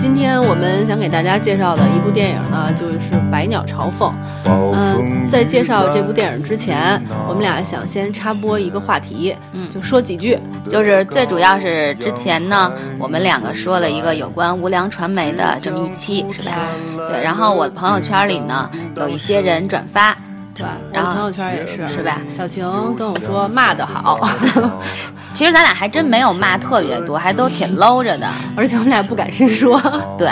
[0.00, 2.94] 今天我们想给大家介绍的一部电影呢，就是
[3.30, 4.10] 《百鸟朝凤》。
[4.46, 10.38] 嗯，在介绍这部电影之前，我们俩想先插播一个话题，嗯，就说几句。
[10.70, 16.54] 就是最主要是之前呢，我们两个说了一个有关无良传媒的这么一期，是吧？
[17.06, 17.22] 对。
[17.22, 20.16] 然后我的朋友圈里呢，有一些人转发，
[20.54, 20.66] 对。
[20.92, 22.18] 然后朋友圈也是，是吧？
[22.28, 22.64] 小晴
[22.96, 24.18] 跟我说骂的好。
[25.32, 28.26] 其实咱俩还真没有骂特别多，还都挺搂着的，
[28.56, 29.80] 而且我们俩不敢深说。
[30.18, 30.30] 对。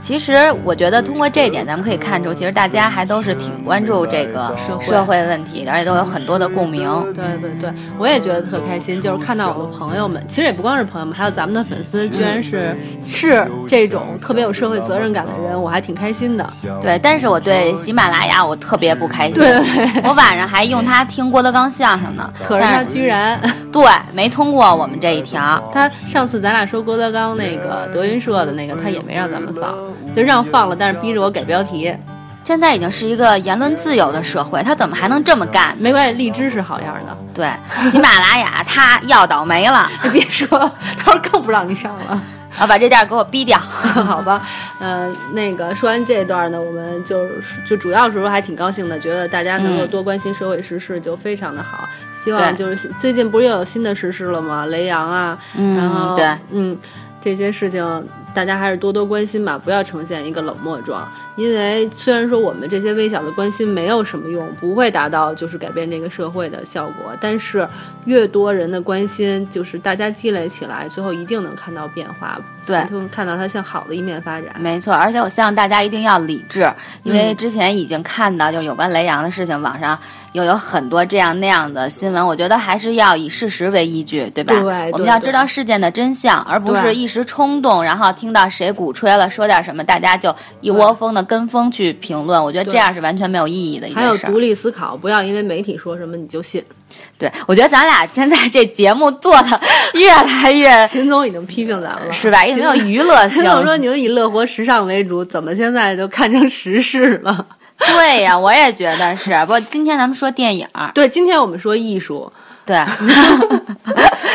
[0.00, 6.88] 其实我觉得通过这一点，咱们可以看出，其实大家还都是挺关注这个社会问题的，而且都有很多的共鸣。
[7.12, 16.48] 对对对，我也觉得特开心，就是看到我的朋友们，其实也不光是朋友们，还有咱们的粉丝，居然是是这种特别有社会责任感的人，我还挺开心的。
[16.80, 19.34] 对，但是我对喜马拉雅我特别不开心。
[19.34, 19.60] 对，
[20.04, 23.38] 我晚上还用它听郭德纲相声呢，可是他居然
[23.72, 25.62] 对没通过我们这一条。
[25.72, 29.87] 他上次咱俩说郭德纲那个德云社的那个，他也没让咱们放。
[30.14, 31.94] 就让放了，但是逼着我改标题。
[32.44, 35.76] 现在已经是一个言论自由的社会，他怎么还能这么干？
[35.78, 37.14] 没关系，荔枝是好样的。
[37.34, 37.50] 对，
[37.90, 39.86] 喜马拉雅他要倒霉了。
[40.04, 40.48] 你别说，
[40.98, 42.22] 他说更不让你上了。
[42.58, 44.42] 啊，把这店给我逼掉， 好吧？
[44.80, 47.26] 嗯，那个说完这段呢，我们就
[47.66, 51.86] 就主要时候还挺高兴的，觉得大家能够多关心社会时事就非常的好。
[52.24, 54.64] 希望就是最近不是又有新的时事了吗？
[54.66, 55.38] 雷洋啊，
[55.76, 56.74] 然后对，嗯，
[57.20, 57.84] 这些事情。
[58.38, 61.04] 大家还是多多关心吧，不要呈现一个冷漠状。
[61.34, 67.68] 因为虽然说我们这些微小的关心没有什么用，不会达到就是改变这个社会的效果，但是
[68.04, 72.40] 越多人的关心，就是大家积累起来，最后一定能看到变化。
[72.68, 74.52] 对，看到它向好的一面发展。
[74.60, 76.70] 没错，而且我希望大家一定要理智，
[77.02, 79.98] 因为之前已经看到就有关雷洋的事情，网上
[80.32, 82.24] 又有很多这样那样的新闻。
[82.24, 84.52] 我觉得还是要以事实为依据，对吧？
[84.60, 92.42] 对，我们要知道事件的真相，而不是一时冲动，然后听到谁鼓吹了说点什么，大家就一窝蜂的跟风去评论。
[92.42, 94.08] 我觉得这样是完全没有意义的一件事。
[94.08, 96.62] 还有独立思考，不要因为媒体说什么你就信。
[97.18, 99.60] 对，我觉得咱俩现在这节目做的
[99.94, 100.86] 越来越……
[100.86, 102.44] 秦总已经批评咱们了，是吧？
[102.44, 103.42] 也没有娱乐性。
[103.50, 107.46] 我说你们以乐活时尚为主，怎么现在就看成时事了？
[107.78, 109.32] 对呀，我也觉得是。
[109.46, 110.66] 不，今天咱们说电影。
[110.94, 112.32] 对，今天我们说艺术。
[112.68, 112.76] 对，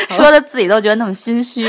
[0.09, 1.68] 说的自己都觉得那么心虚。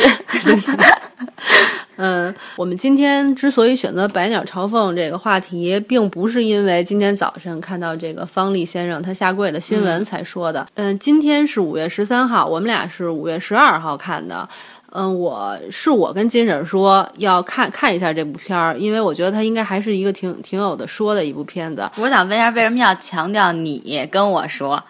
[1.97, 10.67] 嗯，我们今天之所以选择“百鸟朝凤”这个话题，并不是因为今天早晨看到这个方力先生他下跪的新闻才说的。
[10.75, 14.49] 嗯，今天是五月十三号，我们俩是五月十二号看的。
[14.97, 21.91] 嗯，我是我跟金婶说要看看一下这部片儿，因为我觉得它应该还是一个挺挺有的说的一部片子。
[21.97, 24.83] 我想问一下，为什么要强调你跟我说？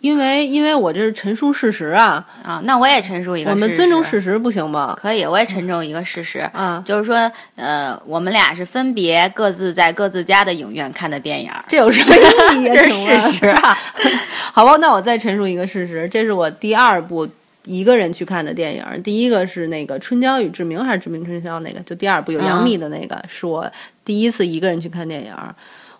[0.00, 4.96] 因为，因为我这是陈述事实啊啊，那我也陈述一个，我们尊重事实不行吗？
[5.00, 12.68] 可以，我也陈述一个事实啊，就是说，呃，我们俩是分别各自在各自家的影院看的电影，这有什么意义？
[12.72, 13.76] 这是事实啊。
[14.52, 17.26] 好吧，那我再陈述一个事实，这是我第二部
[17.64, 23.68] 一个人去看的电影，第一个是那个《春娇与志明》还是《志明春娇》那个，就第二部有杨幂的那个，是我
[24.04, 25.34] 第一次一个人去看电影，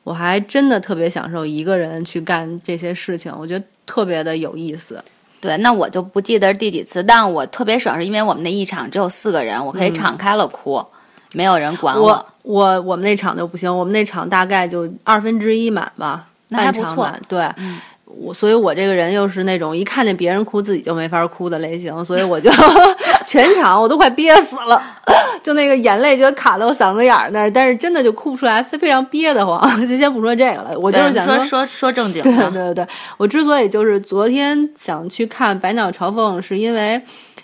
[0.04, 3.64] 我还真的特别享受一个人去干这些事情，我觉得。
[3.86, 5.02] 特别的有意思，
[5.40, 10.84] 对，那我就不记得第几次，但我特别爽，是因为我们那一场只有四个人，我可以敞开了哭，
[11.32, 12.26] 没有人管我。
[12.42, 17.20] 我我们那场就不行，我们那场大概就二分之一满吧，半场满。
[17.26, 17.48] 对，
[18.06, 22.50] 我所以，我这个人又是那种一看见别人哭自己就没法哭的类型，所以我就
[23.26, 24.80] 全场我都快憋死了。
[25.42, 29.60] 就那个眼泪就卡到我嗓子眼儿那儿，但是真的就哭不出来，非非常憋得慌。
[29.86, 32.22] 就先不说这个了，我就是想说说说正经。
[32.22, 32.86] 的对对对，
[33.16, 37.00] 我之所以就是昨天想去看《百鸟朝凤》，是因为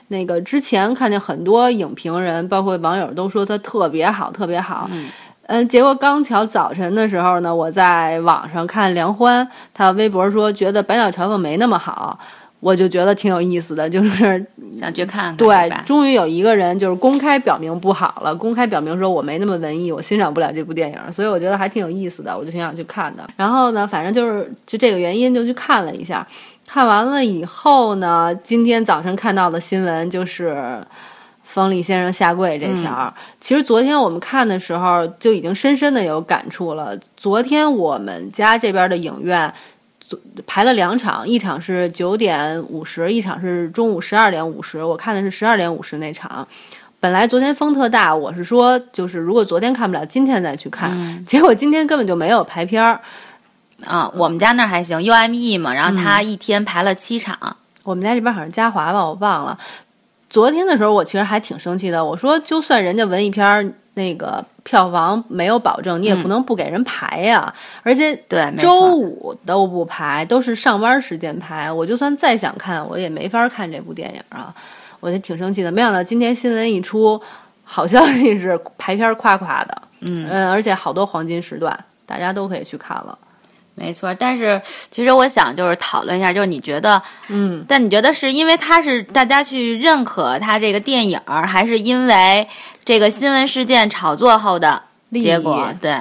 [0.08, 4.88] 那个之前看见很多影评人，包括网友都说它特别好，特别好。
[4.92, 5.08] 嗯
[5.46, 12.18] 嗯，结果刚巧早晨的时候呢，我在网上看梁欢，他微博说觉得《百鸟朝凤》没那么好。
[12.60, 14.46] 我就觉得挺有意思的，就是
[14.78, 15.36] 想去看看。
[15.36, 23.28] 对，终于有一个人就是公开表明不好了，公开表明说我没那么文艺，我欣赏不了这部电影，所以我觉得还挺有意思的，我就挺想去看的。
[23.36, 26.24] 然后呢，反正就是就这个原因就去看了一下，
[26.64, 30.80] 看完了以后呢，今天早晨看到的新闻就是
[31.52, 33.12] 方力先生下跪这条。
[33.40, 36.98] 其实昨天我们看的时候就已经深深的有感触了。
[37.16, 39.52] 昨天我们家这边的影院。
[40.46, 44.84] 排了两场，一场是九点五十，一场是中午十二点五十。
[44.84, 46.46] 我看的是十二点五十那场。
[47.00, 51.24] 本来昨天风特大，我是说，就是如果昨天看不了，今天再去看。
[51.24, 53.00] 结果今天根本就没有排片儿。
[53.86, 57.56] 啊，我们家那儿还行，UME 嘛，然后他一天排了七场。
[57.82, 59.58] 我们家这边好像嘉华吧，我忘了。
[60.32, 62.02] 昨天的时候，我其实还挺生气的。
[62.02, 63.62] 我说，就算人家文艺片儿
[63.92, 67.52] 那个票房没有保证，你也不能不给人排呀。
[67.82, 71.70] 而且对，周五都不排，都是上班时间排。
[71.70, 74.54] 我就算再想看，我也没法看这部电影啊，
[75.00, 75.70] 我就挺生气的。
[75.70, 77.20] 没想到今天新闻一出，
[77.62, 83.18] 好消息是排片夸夸的，嗯嗯，而且好多黄金时段，大家都可以去看了。
[83.74, 84.60] 没错，但是
[84.90, 92.46] 其实我想就是讨论一下，就是你觉得，嗯，但你觉得是因为他是大家去认可他这个电影儿，还是因为
[92.84, 94.82] 这个新闻事件炒作后的
[95.12, 95.74] 结果？
[95.80, 95.98] 对，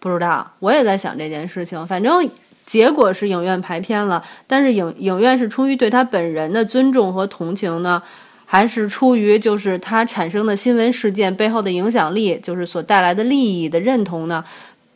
[0.00, 1.86] 不知道，我也在想这件事情。
[1.86, 2.28] 反正
[2.64, 8.02] 结果是影院排片了，但是影影院是出于对他本人的尊重和同情呢，
[8.46, 14.42] 还是出于就是他产生的新闻事件背后的影响力，就是所带来的利益的认同呢？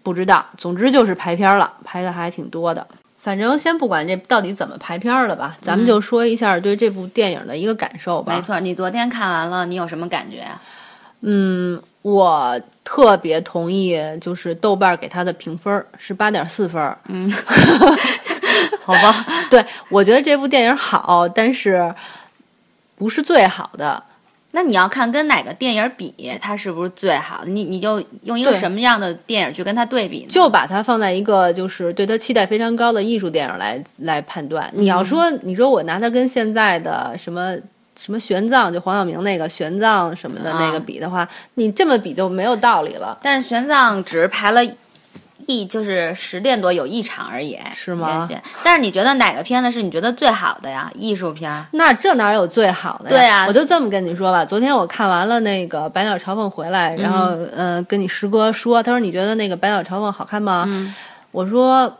[0.02, 0.44] 不知道。
[0.56, 2.86] 总之就是排片了，排的还挺多的。
[3.18, 8.34] 反正先不管这到底怎么排片了吧，咱们就说一下对这部电影的一个感受吧。
[8.34, 8.58] 没错。
[8.60, 10.60] 你昨天看完了，你有什么感觉啊？
[11.20, 16.96] 嗯，我特别同意，就是豆瓣给他的评分儿是八点四分儿。
[17.08, 17.30] 嗯，
[18.82, 21.94] 好吧， 对我觉得这部电影好，但是
[22.96, 24.02] 不是最好的。
[24.52, 27.42] 那你要看跟哪个电影比，它是不是最好？
[27.46, 30.26] 你你就用一个什么样的电影去跟它对比呢？
[30.28, 34.68] 就把它放在一个就是对它期待非常高的艺术电影来来判断。
[34.74, 37.54] 你要说，你说我拿它跟现在的什么
[37.96, 43.16] 什么玄奘，就黄晓明那个玄奘什么的那个啊比的话，你这么比就没有道理了。
[43.22, 44.60] 但玄奘只是排了
[45.46, 48.28] 一，就是十点多有一场而已，是吗
[48.62, 50.90] 但是你觉得哪个片子是你觉得最好的呀？
[50.94, 51.66] 艺术片儿？
[51.72, 53.10] 那这哪有最好的呀？
[53.10, 54.44] 对啊我就这么跟你说吧。
[54.44, 60.64] 昨天我看完了那个《百鸟朝凤》回来，然后嗯、呃跟你师哥说，他说你觉得那个《百鸟朝凤》好看吗？
[60.68, 60.94] 嗯
[61.32, 61.98] 我说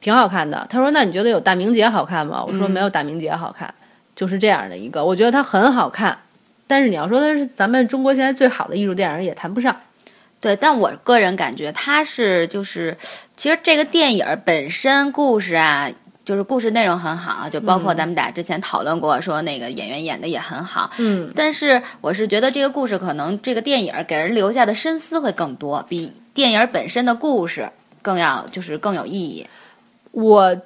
[0.00, 0.66] 挺好看的。
[0.68, 2.44] 他说那你觉得有大明节好看吗？
[2.44, 3.72] 我说嗯没有大明节好看，
[4.16, 5.04] 就是这样的一个。
[5.04, 6.18] 我觉得它很好看，
[6.66, 9.76] 但是你要说它是咱们中国现在最好的艺术电影，也谈不上。
[10.42, 12.96] 对，但我个人感觉它是就是，
[13.36, 15.88] 其实这个电影本身故事啊，
[16.24, 20.90] 就是故事内容很好，就包括咱们俩之前讨论过，说那个演员演的也很好。
[20.98, 27.70] 嗯，但是我是觉得这个故事可能这个电影给人留下的深思会更多，比电影本身的故事
[28.02, 29.46] 更要就是更有意义。
[30.10, 30.56] 我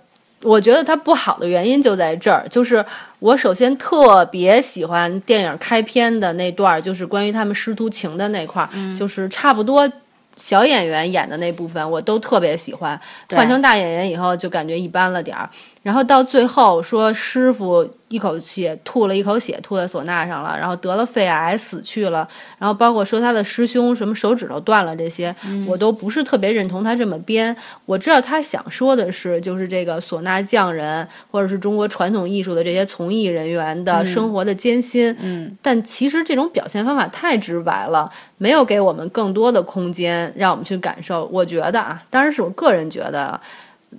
[0.43, 2.85] 我觉得它不好的原因就在这儿，就是
[3.19, 9.91] 我首先特别喜欢电影开篇的那段，就是关于他们师徒情的那块儿，就是差不多。
[10.38, 13.00] 小演员演的那部分我都特别喜欢，
[13.31, 15.49] 换成大演员以后就感觉一般了点儿。
[15.83, 22.26] 然后到最后说师傅一口气吐了一口血吐在唢呐上了，然后得了肺癌死去了，
[22.56, 25.35] 然后包括说他的师兄什么手指头断了这些，
[25.67, 27.55] 我都不是特别认同他这么编。
[27.85, 41.29] 我知道他想说的是，就是这个唢呐匠人或者是中国传统艺术的这些从艺人员的生活的艰辛，嗯，但其实这种表现方法太直白了，没有给我们更多的空间让我们去感受。
[41.32, 43.41] 我觉得啊，当然是我个人觉得，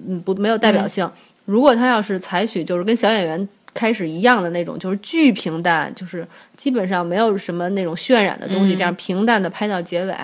[0.08, 1.10] 嗯，不没有代表性。
[1.44, 10.16] 如果他要是采取就是跟小演员开始一样的那种，就是巨平淡，就是基本上没有什么那种渲染的东西，这样平淡的拍到结尾，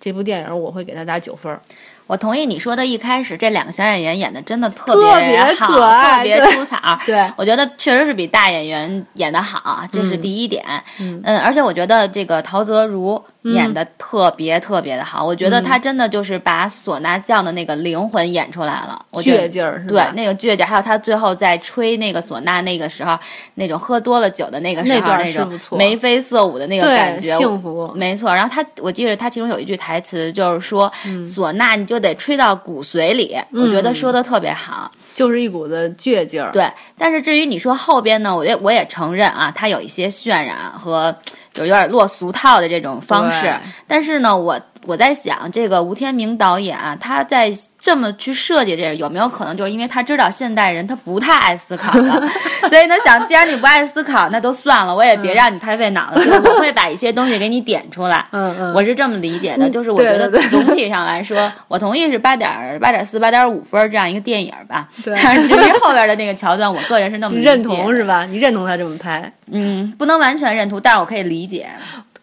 [0.00, 1.60] 这部电影我会给他打九分儿。
[2.06, 6.78] 我同意你说的，一开始这两个小演员演的真的特别特别好，可爱特别出彩。
[7.06, 10.64] 对，我觉得确实是比大演员演的好，这是第一点。
[10.98, 20.14] 嗯而且我觉得这个陶泽如演的特别特别的好，我觉得他真的就是把唢呐匠的那个灵魂演出来了，我觉得倔劲儿是对？
[20.14, 23.18] 那个倔劲儿，还有他最后在吹那个唢呐那个时候，
[23.54, 27.92] 那种喝多了酒的那个时候，那那种眉飞色舞的那个感觉，幸福。
[27.96, 34.90] 没错，然后他，我记得他其中有一句台词，就是说，嗯唢呐你就得吹到骨髓里，我觉得说的特别好。
[35.14, 36.50] 就是一股子倔劲儿。
[36.52, 41.14] 对，但是至于你说后边呢，我也我也承认啊，它有一些渲染和
[41.52, 43.52] 就有点落俗套的这种方式。
[43.86, 52.20] 但是呢，我我在想，这个吴天明导演啊，他在这么去设计这个，有没有可能就是因为他知道现代人他不太爱思考了，
[52.68, 58.24] 所以他想，既然你不爱思考，那都算了，我也别让你太费脑子，就是我会把一些东西给你点出来。
[58.32, 64.88] 嗯嗯，我是这么理解的，就是我觉得总体上来说，我同意是八点八点四、八点五分这样一个电影吧。
[65.04, 68.24] 对但是至于后边的那个桥段，我个人是那么 认同是吧？
[68.26, 69.32] 你认同他这么拍？
[69.50, 71.68] 嗯，不能完全认同，但是我可以理解。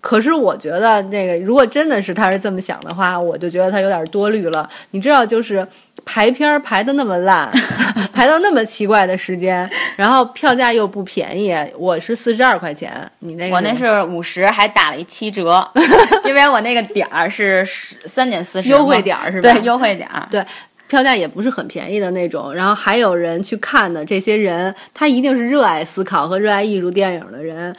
[0.01, 4.70] 可是我觉得那个，如果真的是他是这么想的话，我就觉得他有点多虑了。
[4.91, 5.65] 你知道，就是
[6.06, 7.50] 排片儿排的那么烂，
[8.13, 15.70] 排到那么奇怪的时间，然后票价又不便宜，我是四十二块钱，你那个我那是五十，还打了一七折，
[16.24, 19.51] 因为我那个点儿是三点四十，优惠点儿是吧？
[19.51, 20.25] 对，优惠点儿。
[20.32, 20.44] 对。
[20.88, 27.75] 票价也不是很便宜的那种，然后还有人去看的，这些人他一定是热爱思考和热爱艺术电影的人，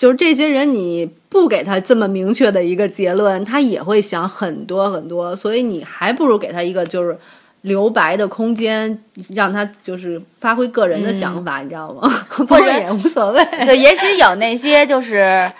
[0.00, 7.14] 就是这些人你不给他这么明确的一个结论，他也会想很多很多，所以你还不如给他一个就是
[7.60, 12.10] 留白的空间，让他就是发挥个人的想法，你知道吗？
[12.30, 13.44] 或或者也无所谓。
[13.66, 15.52] 对，也许有那些就是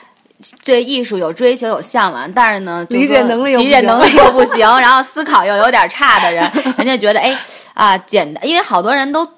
[0.64, 7.36] 对艺术有追求、有向往，但是呢，就是理解能力又理解能力又不行，然后思考又有点差的人， 人家觉得哎
[7.74, 9.28] 啊简单，因为好多人都。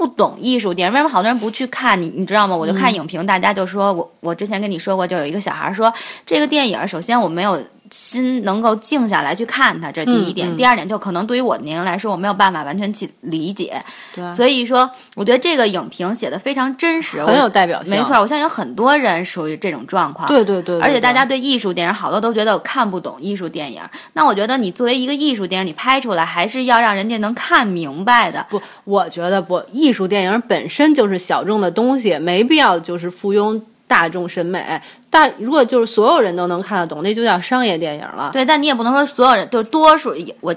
[0.00, 2.00] 不懂艺术电影，为什么好多人不去看？
[2.00, 2.56] 你你知道吗？
[2.56, 5.92] 我就看影评，大家就说我我之前跟你说过，就有一个小孩说
[6.24, 10.48] 这个电影，首先我没有心能够静下来去看它，这是第一点。
[10.48, 13.82] 嗯嗯第二点，就可能对于我的年龄来说，我没有办法完全去理解。
[14.14, 20.28] 对所以说，我觉得这个影评写的非常真实，很有代表性，没错，我相信有很多人属于这种状况。
[20.28, 23.82] 对对对对而且大家对艺术电影好多都觉得我看不懂艺术电影。
[24.12, 28.46] 那我觉得你作为一个艺术电影，你拍出来还是要让人家能看明白的。
[28.48, 34.80] 不，我觉得不，艺术电影本身就是小众的东西，没必要就是附庸大众审美。
[35.10, 38.30] 大如果就是所有人都能看得懂，那就叫商业电影了。
[38.32, 40.54] 对，但你也不能说所有人，就是多数我，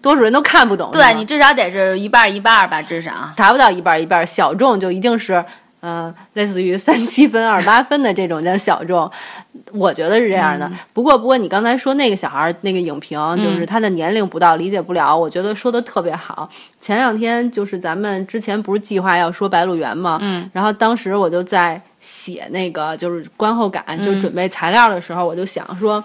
[0.00, 0.92] 多数人都看不懂。
[0.92, 3.10] 对你至少得是一半儿一半儿吧，至少。
[3.34, 5.44] 达不到一半儿一半儿，小众就一定是，
[5.86, 9.08] 呃，类似于三七分、二八分的这种叫小众，
[9.72, 10.68] 我觉得是这样的。
[10.92, 16.48] 不过，不过你刚才说那个小孩儿那个影评，就是他的年龄不到，理解不了，我觉得说的特别好。
[16.80, 20.18] 前两天就是咱们之前不是计划要说《白鹿原》吗？
[20.20, 26.02] 嗯，然后当时我就在写那个就是观后感，就准备材料的时候，我就想说。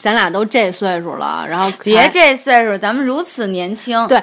[0.00, 4.04] 咱俩都这岁数了，然后别这岁数，咱们如此年轻。
[4.08, 4.20] 对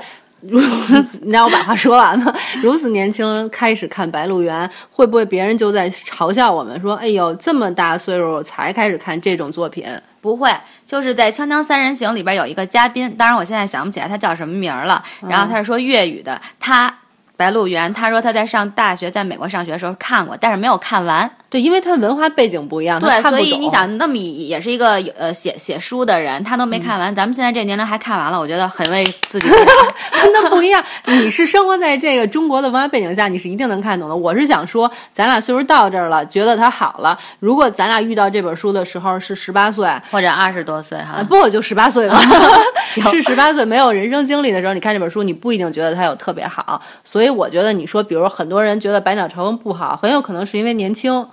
[0.48, 0.60] 如
[1.22, 2.34] 你让我把话说完吗？
[2.62, 9.86] 如此年轻开始看《白鹿原》，会不会别人就在嘲笑我们说：“哎呦，这么大岁数才开始看这种作品
[10.22, 10.50] 不会，
[10.86, 15.04] 就是在《锵锵三人行》里边有一个嘉宾，当然我现在想不起来他叫什么名儿了。
[15.28, 16.90] 然后他是说粤语的，他
[17.36, 23.22] 《白鹿原》，他说他在上大学，在美国上学的时候看过，但是没有看完。？”对，因为他文化背景不一样，他对。
[23.30, 29.48] 所以你想，那么也是一个呃写写书的人，他都没看完，咱们现在这年龄还看完了，我觉得很为自己。
[30.34, 30.84] 那不一样。
[31.06, 34.16] 你是生活在这个中国的文化背景下，你是一定能看懂的。
[34.16, 37.16] 我是想说，咱俩岁数到这儿了，觉得它好了。
[37.40, 42.20] 如果咱俩遇到这本书的时候是十八岁，或者二十多岁哈啊，，不，我就十八岁吧，
[43.12, 46.82] 是十八岁，没有人生经历的时候，你看这本书，你不一定觉得它有特别好。
[47.04, 51.25] 所以我觉得你说，比如很多人觉得《百鸟朝凤》不好，很有可能是因为年轻。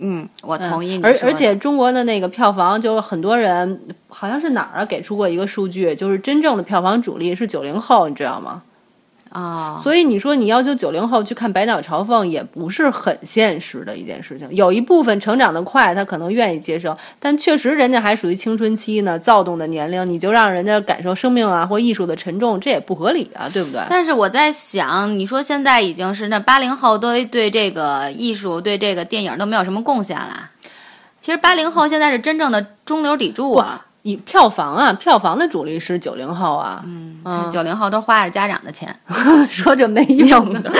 [0.00, 8.62] 嗯，我同意你而而且中国的那个票房，就很多人好像是哪儿啊给出过一个数据，就是真正的票房主力是九零后，你知道吗？
[9.30, 14.48] 啊、所以你说你要求九零后去看《百鸟朝凤》，也不是很现实的一件事情。
[14.50, 23.80] 有一部分成长的快，他可能愿意接受，但确实人家还属于青春期呢，躁动的年龄，你就让人家感受生命啊或艺术的沉重，这也不合理啊，对不对？
[23.90, 30.50] 但是我在想，你说现在已经是那八零后都对这个艺术、对这个电影都没有什么贡献了。
[31.20, 36.82] 其实八零后现在是真正的中流砥柱啊，以票房啊，票房的主力是九零后啊，
[37.24, 38.94] 嗯，九零后都花着家长的钱。
[39.48, 40.72] 说着没用的。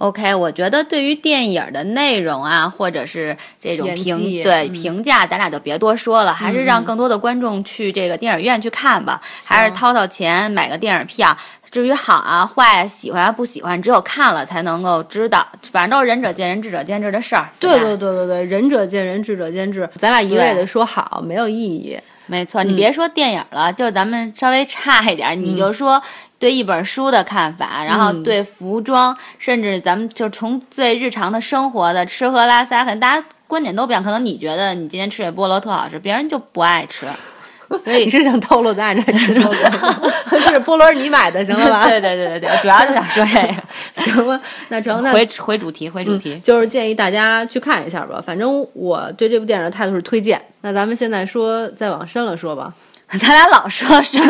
[0.00, 11.36] OK，我觉得对于电影的内容啊，或者是这种评对嗯评价，咱俩就别多说了，还是让更多的观众去这个电影院去看吧，还是掏掏钱买个电影票。
[11.70, 15.46] 至于好啊坏啊，喜欢啊不喜欢，只有看了才能够知道。
[15.70, 17.48] 反正都是仁者见仁，智者见智的事儿。
[17.60, 19.88] 对对对对对，仁者见仁，智者见智。
[19.96, 21.96] 咱俩一味的说好没有意义。
[22.26, 26.00] 没错，你别说电影了，就咱们稍微差一点，你就说
[26.40, 34.02] 对一本书的看法，然后对服装，甚至咱们就从最日常的生活的吃喝拉撒，可能大家观点都不一样。
[34.02, 37.06] 可能你觉得你今天吃这菠萝特好吃，别人就不爱吃，
[37.84, 40.40] 所以你是想透露咱俩这吃菠萝？
[40.50, 41.84] 是菠萝是你买的，行了吧？
[41.86, 43.54] 对对对对对，主要就想说这个。
[44.02, 46.40] 行吧，那成，那回回主题，回主题。
[46.40, 48.20] 就是建议大家去看一下吧。
[48.24, 50.40] 反正我对这部电影的态度是推荐。
[50.62, 52.72] 那咱们现在说，再往深了说吧。
[53.18, 54.20] 咱俩老说深，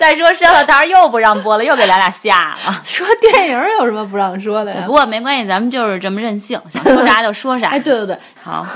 [0.00, 2.80] 再说深了，到时候又不让播了，又给咱俩吓了。
[2.82, 4.92] 说电影有什么不让说的呀不？
[4.92, 7.68] 过没关系，咱们就是这么任性，想说啥就说啥。
[7.76, 8.66] 哎，对对对好，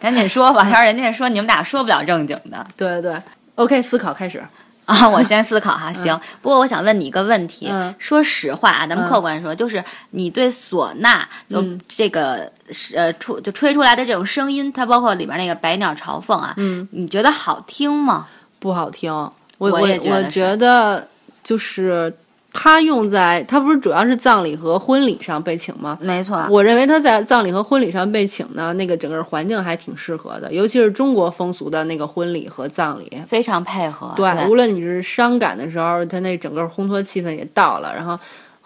[0.00, 3.22] 赶紧说吧，要是人家说你们俩说不了正经的对 对对
[3.56, 4.40] ，OK，思考开始。
[4.84, 5.92] 啊，我先思考哈。
[5.92, 18.28] 行，不过我想问你一个问题，嗯说实话啊，咱们客观说，就是你对唢呐，就嗯这个是呃出就吹出来的这种声音，它包括里边那个百鸟朝凤啊，嗯，你觉得好听吗？
[18.60, 19.28] 不好听。
[19.58, 21.06] 我我我觉得
[21.42, 22.12] 就是
[22.52, 25.98] 它用在它不是主要是葬礼和婚礼上被请吗？
[26.00, 33.10] 没错，我认为他在葬礼和婚礼上被请呢，那个整个环境还挺适合的，尤其是中国风俗的那个婚礼和葬礼。
[33.26, 34.12] 非常配合。
[34.16, 38.18] 对，对无论你是伤感的时候，他那整个烘托气氛也到了，然后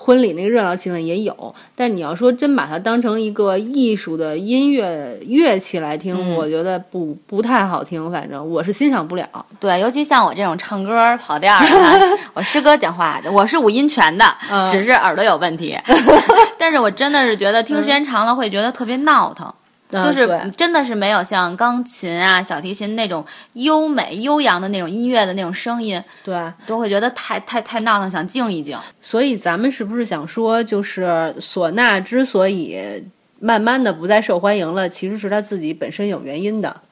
[0.02, 9.28] 婚礼那个热闹气氛也有，但你要说真把它当成一个艺术的音乐乐器来听，嗯我觉得不不太好听，反正我是欣赏不了。
[9.60, 15.78] 对，尤其像我这种唱歌跑调儿的， 我师哥讲话，我是五音全的，嗯只是耳朵有问题。
[16.58, 19.52] 但是我真的是觉得听时间长了会觉得特别闹腾。
[19.90, 28.78] 就是真的是没有像钢琴啊、小提琴那种优美悠扬的那种音乐的那种声音，对，都会觉得太太太闹腾，想静一静。
[29.00, 32.78] 所以咱们是不是想说，就是唢呐之所以
[33.40, 36.82] 慢慢的不再受欢迎了，其实是它自己本身有原因的。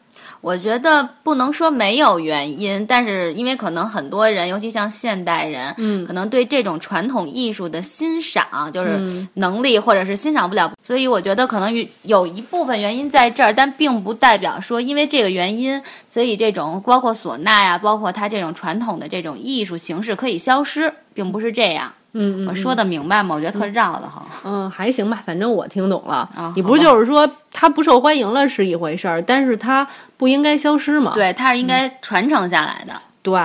[0.41, 21.93] 我觉得不能说没有原因，但是因为可能很多人，尤其像现代人，嗯可能对这种传统艺术的欣赏就是嗯能力或者是欣赏不了，所以我觉得可能有有一部分原因在这儿，但并不代表说因为这个原因，所以这种包括唢呐呀，包括它这种传统的这种艺术形式可以消失，并不是这样。
[22.13, 23.35] 嗯我说的明白吗？
[23.35, 24.25] 我觉得特绕的慌。
[24.45, 26.29] 嗯，还行吧，反正我听懂了。
[26.35, 29.87] 啊你不是就是说它不受欢迎了是一回事儿，但是它
[30.17, 31.13] 不应该消失嘛？
[31.15, 32.93] 对，它是应该传承下来的。
[33.23, 33.39] 对？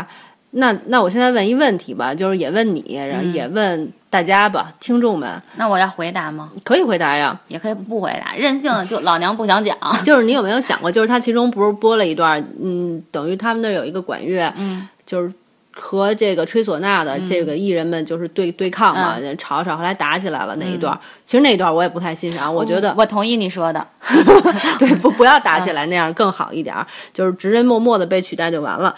[0.55, 6.51] 那那我现在问一问题吧，就是也问你，然后也问大家吧，听众们那我要回答吗？
[6.63, 7.35] 可以回答呀。
[7.47, 9.75] 也可以不回答，任性就老娘不想讲。
[10.05, 15.33] 就是你有没有想过，就是它其中不是播了一段，嗯，等于他们那儿有一个管乐，嗯，就是
[15.75, 20.97] 和这个吹唢呐的这个艺人们就是对对抗嘛，嗯吵吵，后来打起来了那一段。
[21.25, 23.85] 其实那一段我也不太欣赏，我觉得我同意你说的。
[24.77, 28.93] 对不不要打起来那样更好一点儿，就是直人默默的被取代就完了。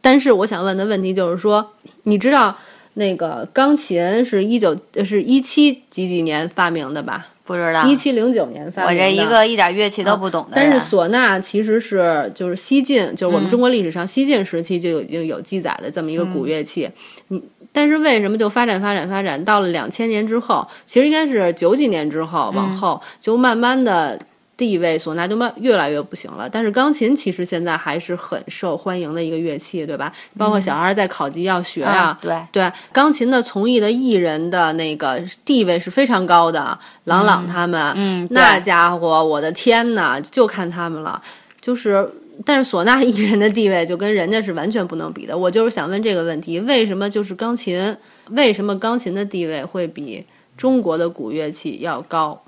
[0.00, 1.72] 但是我想问的问题就是说，
[2.04, 2.56] 你知道
[2.94, 7.28] 那个钢琴是一九呃是一七几几年发明的吧？
[7.44, 9.02] 不知道，一七零九年发明的。
[9.02, 10.70] 我这一个一点乐器都不懂的但。
[10.70, 16.88] 是唢呐其实是就是西晋，就是我们嗯中国历史上西晋时期就已经有记载的这么一个嗯古乐器。
[17.28, 24.18] 你、但是为什么就发展发展发展到了两千年之后，其实应该是九几年之后往嗯后，就慢慢的
[24.56, 26.48] 地位唢呐就慢越来越不行了。
[26.48, 30.12] 但是钢琴其实现在还是很受欢迎的一个乐器，对吧？
[30.36, 41.20] 包括小孩在考级要学啊，嗯对，对，钢琴的从艺的艺人的那个地位是非常高的，郎朗他们，嗯，那家伙，我的天呐，就看他们了。
[41.60, 42.10] 就是，
[42.44, 45.38] 但是唢呐艺人的地位就跟人家是完全不能比的。
[45.38, 47.96] 我就是想问这个问题：为什么就是钢琴，
[48.30, 52.41] 为什么钢琴的地位会比中国的古乐器要高？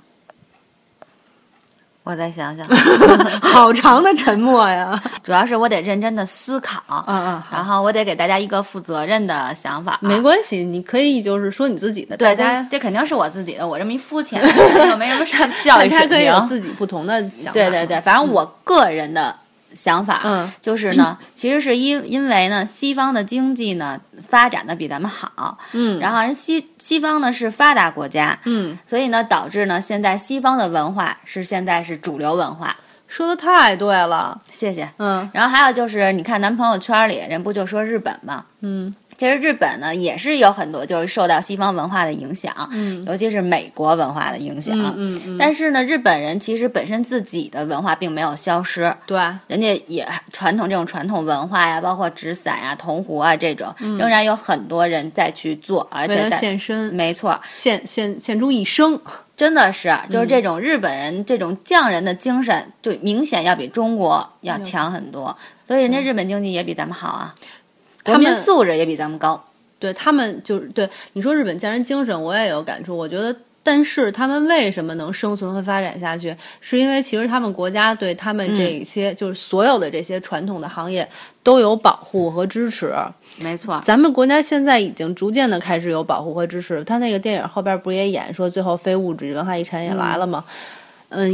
[2.04, 2.66] 我再想想，
[3.40, 5.02] 好长的沉默呀！
[5.22, 9.98] 主要是我得认真的思考，嗯嗯，然后我得给大家一个负责任的想法。
[10.02, 14.38] 没关系，你可以就是说你自己的，对，大家这这肯定是我自己的，我这么一肤浅
[14.98, 16.38] 没什么教育水大家可以有。
[16.40, 17.52] 自己不同的想法。
[17.52, 19.34] 对对对，反正我个人的
[19.74, 32.76] 想法，嗯就是呢， 其实是因因为呢，西方的经济呢发展的比咱们好，嗯，然后人西西方呢是发达国家，嗯，所以呢导致呢现在西方的文化是现在是主流文化。
[33.06, 34.40] 说的太对了。
[34.50, 34.90] 谢谢。
[34.96, 38.44] 嗯然后还有就是，你看咱朋友圈里人不就说日本吗？
[38.60, 43.02] 嗯其实日本呢也是有很多就是受到西方文化的影响，嗯。
[43.06, 44.78] 尤其是美国文化的影响。
[44.78, 53.98] 嗯嗯嗯，但是呢，日本人其实本身自己的文化并没有消失，对，人家也传统这种传统文化呀，包括纸伞呀、铜壶啊这种，嗯。
[53.98, 59.00] 仍然有很多人在去做，而且在献身，没错，献献献出一生。
[59.36, 60.10] 真的是嗯。
[60.10, 67.63] 就是这种日本人这种匠人的精神，就明显要比中国要强很多，所以人家日本经济也比咱们好啊，国
[68.04, 69.42] 他们民素质也比咱们高。
[69.80, 72.96] 对他们就是对你说日本匠人精神，我也有感触。
[72.96, 81.06] 我觉得，但是他们为什么能生存和发展下去，是因为其实他们国家对他们这些、就是所有的这些传统的行业
[81.42, 82.94] 都有保护和支持。
[83.40, 86.82] 没错，咱们国家现在已经逐渐的开始有保护和支持。
[86.84, 90.44] 他那个电影后边不也演说，最后非物质文化遗产也来了吗？
[90.46, 90.52] 嗯，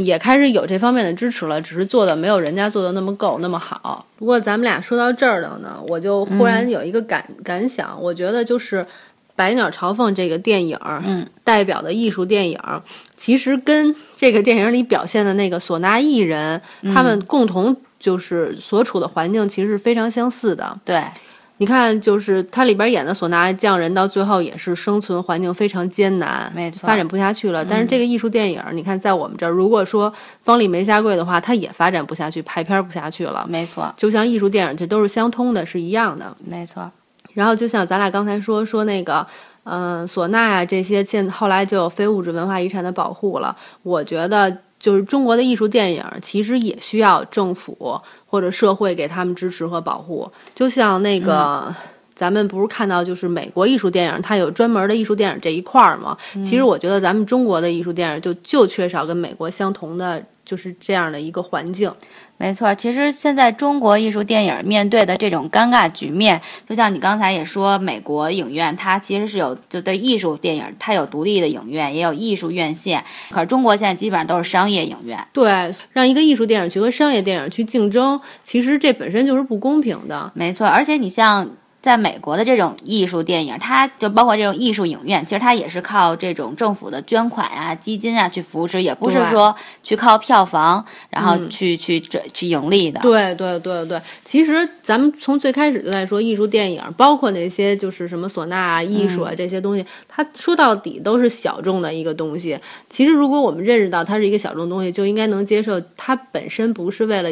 [0.03, 4.05] 也开始有这方面的支持了，只是做的没有人家做的那么够那么好。
[4.17, 8.83] 不过咱们俩说到这儿了呢，我就忽然有一个感、感想，我觉得就是
[9.35, 12.59] 《百鸟朝凤》这个电影，嗯，代表的艺术电影，
[13.15, 16.61] 其实跟这个电影里表现的那个唢呐艺人，
[16.93, 20.77] 他们共同就是所处的环境其实是非常相似的。
[20.85, 21.03] 对，
[21.61, 27.63] 你看，就是它里边演的唢呐匠人，到最后也是生存环境非常艰难，没错发展不下去了。
[27.63, 30.11] 但是这个艺术电影，你看在我们这儿，如果说
[30.43, 33.45] 方力没下跪的话，它也发展不下去，排片不下去了。
[33.47, 36.35] 没错，就像艺术电影，这都是相通的，是一样的。
[36.43, 36.91] 没错，
[37.35, 39.27] 然后就像咱俩刚才说说那个，
[39.65, 43.55] 嗯、唢呐呀这些，现后来就有非物质文化遗产的保护了。
[43.83, 50.29] 我觉得就是中国的艺术电影，其实也需要政府或者社会给他们支持和保护。
[50.53, 51.73] 就像那个。
[52.13, 56.15] 咱们不是看到就是美国艺术电影，它有专门的艺术电影这一块儿吗？
[56.33, 61.91] 其实我觉得咱们中国的艺术电影就就缺少跟美国相同的，就是这样的一个环境。
[62.41, 73.03] 没错，其实现在中国艺术电影面对的这种尴尬局面，就像你刚才也说，美国影院它其实是有就对艺术电影，它有独立的影院，也有艺术院线。
[73.29, 75.23] 可是中国现在基本上都是商业影院。
[75.31, 80.31] 对，让一个艺术电影去和商业电影去竞争，其实这本身就是不公平的。
[80.33, 81.47] 没错，而且你像。
[81.81, 92.99] 在美国的这种艺术电影，它就包括这种艺术影院，其实它也是靠这种政府的捐款啊、基金啊去扶持，也不是说去靠票房，然后去去去去盈利的。
[93.01, 102.59] 对对对对，其实咱们从最开始就在说艺术电影，包括那些就是什么唢呐啊、艺术啊这些东西，它说到底都是小众的一个东西。
[102.89, 107.31] 其实如果我们认识到它是一个小众东西，就应该能接受它本身不是为了。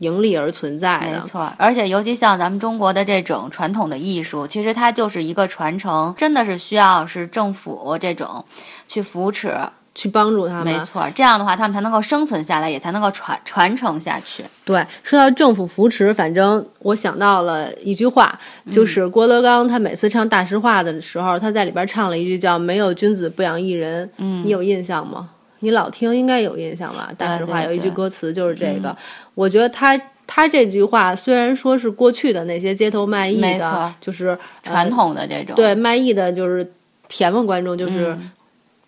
[0.00, 1.50] 盈利而存在的，没错。
[1.56, 8.44] 而且，尤其像咱们中国的这种传统的艺术，其实它就是一个传承，真的是需要是政府这种
[8.88, 9.54] 去扶持、
[9.94, 10.66] 去帮助他们。
[10.66, 14.42] 没错，这样的话，他们才能够生存下来，也才能够传传承下去。
[14.64, 18.38] 对，说到政府扶持，反正我想到了一句话，
[18.70, 25.28] 就是郭德纲他每次唱《大实话》的时候，他在里边唱了一句叫“没有君子不养艺人”，嗯，你有印象吗？
[25.60, 27.10] 你老听应该有印象吧？
[27.16, 28.94] 大实话有一句歌词就是这个，
[29.34, 35.54] 我觉得他他这句话虽然说是过去的那些街头卖艺的，就是传统的这种。
[35.54, 36.70] 对卖艺的，就是
[37.08, 38.16] 甜问观众，就是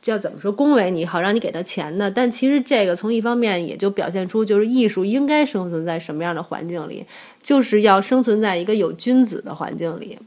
[0.00, 7.04] 叫怎么说恭维你好让你给他钱的，但其实这个从一方面也就表现出就是艺术应该生存在什么样的环境里，
[7.42, 10.18] 就是要生存在一个有君子的环境里。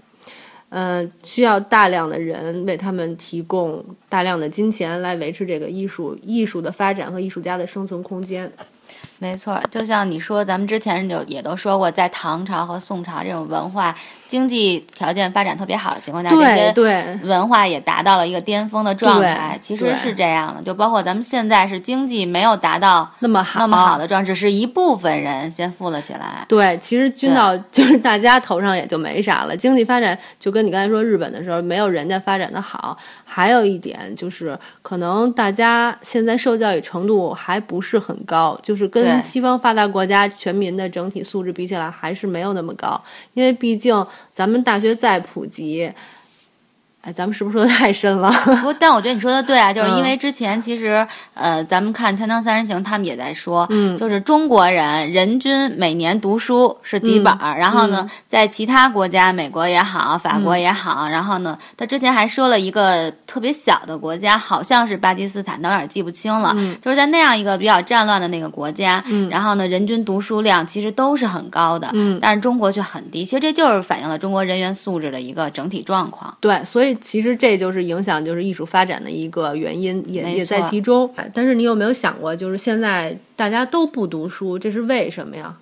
[0.69, 8.51] 嗯，需要大量的人为他们提供大量的金钱来维持这个艺术艺术的发展和艺术家的生存空间。
[9.25, 13.95] 没错，就像你说，咱们之前就也都说过，在唐朝和宋朝这种文化
[14.27, 19.57] 经济条件发展特别好的情况下，这些文化也达到了一个巅峰的状态。
[19.59, 26.45] 其实是这样的，就包括咱们现在是经济没有达到那么好那么好的状态，只是一部分人先富了起来。
[26.47, 29.57] 对，其实均到 就是大家头上也就没啥了。
[29.57, 32.95] 经济发展就跟你刚才说日本的时候，没有人家发展的好。
[33.23, 39.14] 还有一点就是，可能大家现在受教育程度还不是很高，就是跟。
[39.15, 43.01] 跟西方发达国家全民的整体素质比起来，还是没有那么高。
[43.33, 45.91] 因为毕竟咱们大学再普及。
[47.05, 48.31] 哎，咱们是不是说的太深了？
[48.63, 76.35] 不，但我觉得你说的对啊，就是因为之前其实，呃，咱们看《锵锵三人行》，他们也在说，嗯，就是中国人人均每年读书是几本儿，然后呢，在其他国家，美国也好，法国也好，然后呢，他之前还说了一个特别小的国家，好像是巴基斯坦，但有点记不清了，就是在那样一个比较战乱的那个国家，然后呢，人均读书量其实都是很高的，嗯，但是中国却很低，其实这就是反映了中国人员素质的一个整体状况。
[76.39, 76.94] 对，所以。
[77.01, 81.11] 其实这就是影响，就是艺术发展的一个原因，也也在其中。
[81.33, 85.55] 但是你有没有想过，就是现在大家都不读书，这是为什么呀？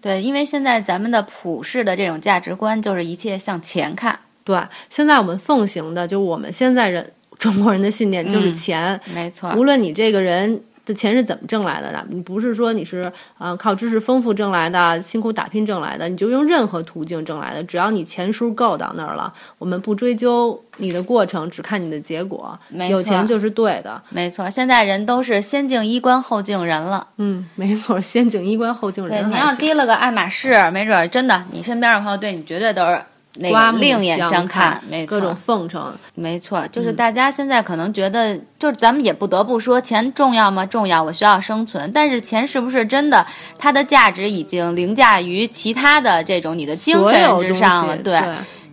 [0.00, 4.18] 对，因为现在咱们的普世的这种价值观就是一切向钱看。
[4.44, 9.00] 对，现在我们奉行的就是我们现在人中国人的信念就是钱。
[9.14, 10.62] 没错，无论你这个人。
[10.90, 12.04] 的钱是怎么挣来的呢？
[12.08, 22.58] 你不是说你是啊靠知识丰富挣来的，辛苦打拼挣来的，你就用任何途径挣来的，只要你钱数够到那儿了，我们不追究你的过程，只看你的结果。
[22.88, 24.50] 有钱就是对的，没错。
[24.50, 27.06] 现在人都是先敬衣冠后敬人了。
[27.18, 29.22] 嗯，没错，先敬衣冠后敬人。
[29.22, 33.00] 对，你要提了个爱马仕，没准真的，你身边的朋友对你绝对都是。
[33.36, 40.66] 那个另眼相看，没错，各种奉承，没错，就是大家现在可能觉得，就是咱们也不得不说，钱重要吗？
[40.66, 41.90] 重要，我需要生存。
[41.92, 43.24] 但是钱是不是真的，
[43.56, 47.96] 它的价值已经凌驾于其他的这种你的精神之上了？
[47.98, 48.20] 对，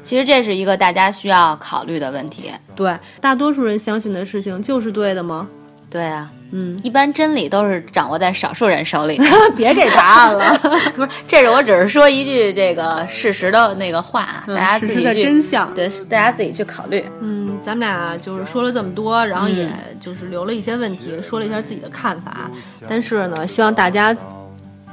[0.02, 2.52] 其实这是一个大家需要考虑的问题。
[2.76, 5.48] 对，大多数人相信的事情就是对的吗？
[5.90, 6.30] 对啊。
[6.52, 9.20] 嗯，一般真理都是掌握在少数人手里。
[9.58, 10.58] 别给答案了，
[10.96, 17.04] 不是，这是我只是说一句这个事实的那个话，大家自己去真相，对，大家自己去考虑。
[17.20, 19.70] 嗯，咱们俩就是说了这么多，然后也
[20.00, 22.50] 就是留了一些问题，说了一下自己的看法。
[22.88, 24.16] 但是呢，希望大家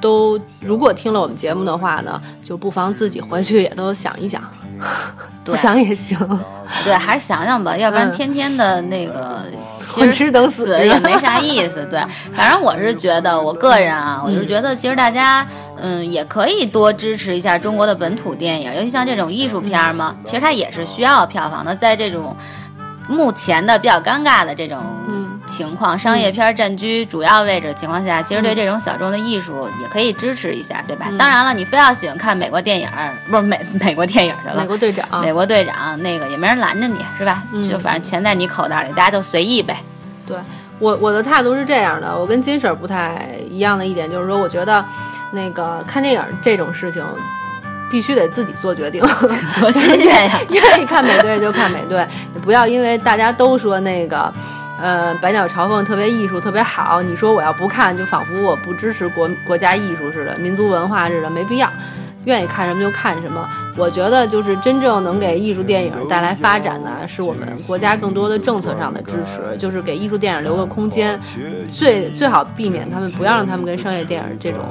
[0.00, 4.42] 都如果听了我们节目的话呢，就不妨自己回去也都想一想，
[5.44, 6.18] 不想也行。
[6.84, 9.42] 对，还是想想吧，要不然天天的那个。
[9.86, 10.76] 混吃等死。
[10.84, 12.02] 也没啥意思，对，
[12.34, 22.34] 反正我是觉得，我个人啊，我就觉得，其实大家，嗯，也可以多支持一下中国的本土电影，尤其像这种艺术片嘛，其实它也是需要票房的，在这种
[23.06, 24.78] 目前的比较尴尬的这种
[25.46, 31.06] 情况，商业片占据主要位置的情况下，其实对这种小众的艺术也可以支持一下，对吧？
[31.18, 32.88] 当然了，你非要喜欢看美国电影，
[33.30, 37.42] 不是美美国电影去了，美国队长，美国队长那个也没人拦着你，是吧？
[37.68, 39.76] 就反正钱在你口袋里，大家都随意呗。
[40.26, 40.36] 对
[40.78, 44.84] 我我的态度是这样的，我跟金婶不太一样的一点就是说，我觉得
[45.32, 47.02] 那个看电影这种事情。
[47.90, 49.00] 必须得自己做决定，
[49.60, 50.40] 多新鲜呀！
[50.50, 52.04] 愿意看美队就看美队，
[52.42, 54.32] 不要因为大家都说那个，
[54.80, 61.68] 呃，百鸟朝凤特别艺术特别好，你说我要不看，就仿佛我不支持国国家艺术似的，民族文化似的，没必要。
[62.24, 63.46] 愿意看什么就看什么。
[63.76, 71.20] 我觉得就是真正能给艺术电影带来发展的，是我们国家更多的政策上的支持，就是给艺术电影留个空间，
[71.68, 74.62] 最最好避免他们不要让他们跟商业电影这种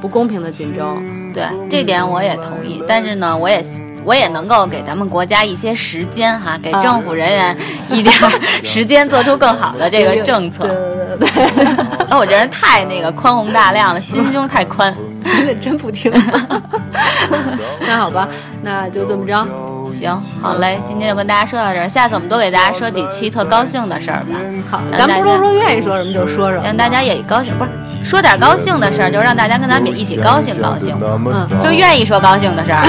[0.00, 1.32] 不公平的竞争。
[1.34, 3.62] 对这点我也同意，但是呢，我也
[4.04, 7.56] 我也能够给咱们国家一些时间哈，给政府人员
[7.90, 8.14] 一点
[8.62, 10.66] 时间做出更好的这个政策。
[10.66, 10.74] 对
[11.16, 14.94] 对对，那我这人太那个宽宏大量了，心胸太宽。
[15.22, 16.12] 你 真不听。
[17.80, 18.28] 那好吧，
[18.62, 19.46] 那就这么着。
[19.90, 24.36] 行，好嘞，今天就跟大家说到这儿，下次我们多给大家说几期特高兴的事儿吧。
[24.70, 27.70] 好，咱不是说愿意说什么就说什么，让大家也高兴，不是
[28.04, 30.96] 说点高兴的事儿，就让大家跟咱们一起高兴高兴。
[31.02, 32.82] 嗯，就愿意说高兴的事儿。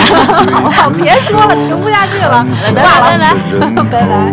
[0.72, 3.34] 好，别说了，停不下去了，挂了，拜拜，
[3.92, 4.32] 拜拜。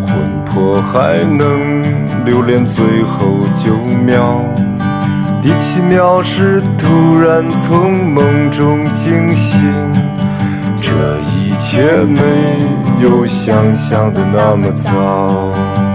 [0.00, 4.40] 魂魄还能留恋最后九秒。
[5.42, 9.72] 第七秒是突然从梦中惊醒，
[10.82, 12.22] 这一切没
[13.02, 15.89] 有想象的那么糟。